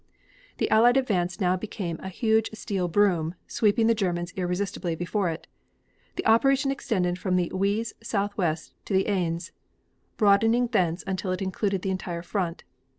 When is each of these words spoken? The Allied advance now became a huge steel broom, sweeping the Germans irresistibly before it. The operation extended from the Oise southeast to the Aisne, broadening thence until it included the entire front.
The 0.57 0.67
Allied 0.71 0.97
advance 0.97 1.39
now 1.39 1.55
became 1.55 1.97
a 1.99 2.09
huge 2.09 2.49
steel 2.55 2.87
broom, 2.87 3.35
sweeping 3.45 3.85
the 3.85 3.93
Germans 3.93 4.33
irresistibly 4.35 4.95
before 4.95 5.29
it. 5.29 5.45
The 6.15 6.25
operation 6.25 6.71
extended 6.71 7.19
from 7.19 7.35
the 7.35 7.51
Oise 7.53 7.93
southeast 8.01 8.73
to 8.85 8.95
the 8.95 9.05
Aisne, 9.07 9.51
broadening 10.17 10.65
thence 10.71 11.03
until 11.05 11.31
it 11.31 11.41
included 11.43 11.83
the 11.83 11.91
entire 11.91 12.23
front. 12.23 12.63